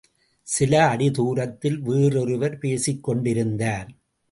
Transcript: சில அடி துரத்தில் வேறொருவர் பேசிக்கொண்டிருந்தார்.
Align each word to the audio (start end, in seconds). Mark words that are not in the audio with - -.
சில 0.47 0.87
அடி 0.87 1.11
துரத்தில் 1.11 1.77
வேறொருவர் 1.79 2.57
பேசிக்கொண்டிருந்தார். 2.57 3.89